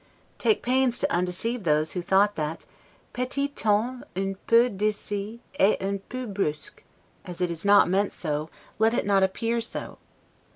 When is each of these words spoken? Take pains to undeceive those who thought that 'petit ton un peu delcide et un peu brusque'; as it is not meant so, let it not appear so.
Take 0.39 0.63
pains 0.63 0.97
to 0.97 1.11
undeceive 1.13 1.61
those 1.61 1.91
who 1.91 2.01
thought 2.01 2.33
that 2.35 2.65
'petit 3.13 3.49
ton 3.49 4.03
un 4.15 4.33
peu 4.47 4.67
delcide 4.67 5.41
et 5.59 5.79
un 5.79 5.99
peu 5.99 6.25
brusque'; 6.25 6.83
as 7.23 7.39
it 7.39 7.51
is 7.51 7.63
not 7.63 7.87
meant 7.87 8.11
so, 8.11 8.49
let 8.79 8.95
it 8.95 9.05
not 9.05 9.21
appear 9.21 9.61
so. 9.61 9.99